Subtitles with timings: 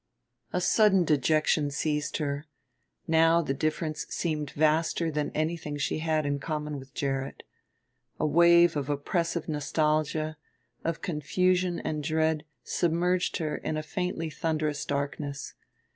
[0.51, 2.47] A sudden dejection seized her
[3.05, 7.43] now the difference seemed vaster than anything she had in common with Gerrit.
[8.19, 10.37] A wave of oppressive nostalgia,
[10.83, 15.53] of confusion and dread, submerged her in a faintly thunderous darkness.